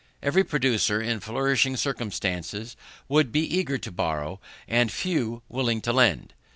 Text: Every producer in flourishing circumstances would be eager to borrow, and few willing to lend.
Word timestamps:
Every 0.23 0.43
producer 0.43 0.99
in 0.99 1.19
flourishing 1.19 1.77
circumstances 1.77 2.75
would 3.07 3.31
be 3.31 3.41
eager 3.41 3.77
to 3.77 3.91
borrow, 3.91 4.39
and 4.67 4.91
few 4.91 5.43
willing 5.47 5.79
to 5.81 5.93
lend. 5.93 6.33